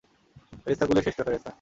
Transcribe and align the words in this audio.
ফেরেশতাকুলের 0.63 1.03
শ্রেষ্ঠ 1.05 1.19
ফেরেশতা। 1.25 1.49